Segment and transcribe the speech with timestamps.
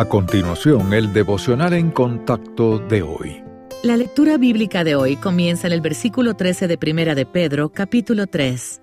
[0.00, 3.44] A continuación, el devocional en contacto de hoy.
[3.82, 8.26] La lectura bíblica de hoy comienza en el versículo 13 de Primera de Pedro, capítulo
[8.26, 8.80] 3.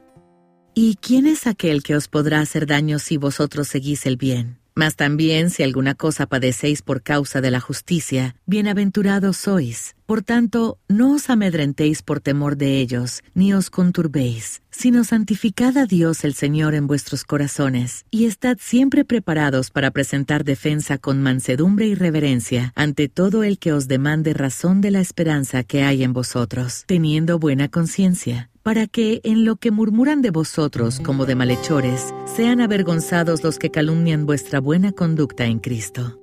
[0.76, 4.60] ¿Y quién es aquel que os podrá hacer daño si vosotros seguís el bien?
[4.76, 9.97] Mas también si alguna cosa padecéis por causa de la justicia, bienaventurados sois.
[10.08, 15.86] Por tanto, no os amedrentéis por temor de ellos, ni os conturbéis, sino santificad a
[15.86, 21.88] Dios el Señor en vuestros corazones, y estad siempre preparados para presentar defensa con mansedumbre
[21.88, 26.14] y reverencia ante todo el que os demande razón de la esperanza que hay en
[26.14, 32.14] vosotros, teniendo buena conciencia para que en lo que murmuran de vosotros como de malhechores,
[32.26, 36.20] sean avergonzados los que calumnian vuestra buena conducta en Cristo.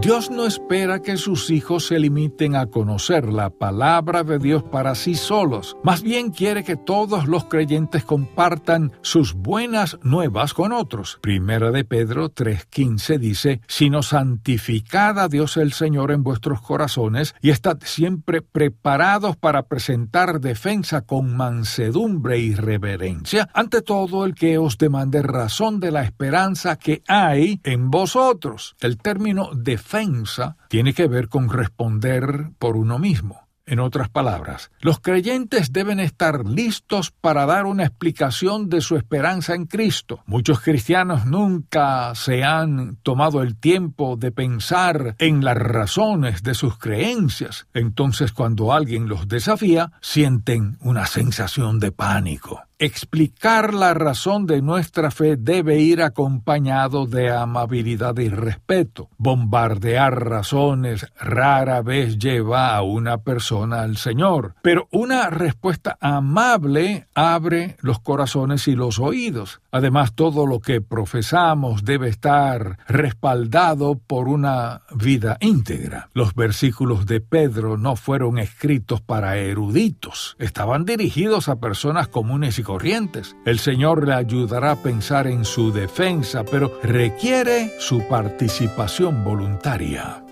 [0.00, 4.94] Dios no espera que sus hijos se limiten a conocer la palabra de Dios para
[4.94, 5.76] sí solos.
[5.84, 11.18] Más bien quiere que todos los creyentes compartan sus buenas nuevas con otros.
[11.20, 17.50] Primera de Pedro 3:15 dice, sino santificad a Dios el Señor en vuestros corazones y
[17.50, 24.78] estad siempre preparados para presentar defensa con mansedumbre y reverencia ante todo el que os
[24.78, 28.76] demande razón de la esperanza que hay en vosotros.
[28.80, 33.48] El término defensa defensa tiene que ver con responder por uno mismo.
[33.66, 39.54] En otras palabras, los creyentes deben estar listos para dar una explicación de su esperanza
[39.54, 40.22] en Cristo.
[40.26, 46.78] Muchos cristianos nunca se han tomado el tiempo de pensar en las razones de sus
[46.78, 47.68] creencias.
[47.74, 52.62] Entonces cuando alguien los desafía, sienten una sensación de pánico.
[52.82, 59.10] Explicar la razón de nuestra fe debe ir acompañado de amabilidad y respeto.
[59.18, 67.76] Bombardear razones rara vez lleva a una persona al Señor, pero una respuesta amable abre
[67.82, 69.60] los corazones y los oídos.
[69.72, 76.08] Además, todo lo que profesamos debe estar respaldado por una vida íntegra.
[76.14, 82.69] Los versículos de Pedro no fueron escritos para eruditos, estaban dirigidos a personas comunes y
[82.70, 83.34] corrientes.
[83.44, 90.22] El Señor le ayudará a pensar en su defensa, pero requiere su participación voluntaria.